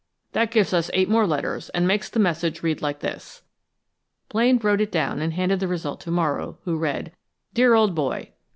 That 0.31 0.49
gives 0.49 0.73
us 0.73 0.89
eight 0.95 1.07
more 1.09 1.27
letters, 1.27 1.69
and 1.75 1.87
makes 1.87 2.09
the 2.09 2.19
message 2.19 2.63
read 2.63 2.81
like 2.81 3.01
this." 3.01 3.43
Blaine 4.29 4.57
wrote 4.57 4.81
it 4.81 4.91
down 4.91 5.21
and 5.21 5.33
handed 5.33 5.59
the 5.59 5.67
result 5.67 5.99
to 6.01 6.09
Morrow, 6.09 6.57
who 6.63 6.75
read: 6.75 7.11
_Dear 7.53 7.77
Old 7.77 7.93
Boy. 7.93 8.31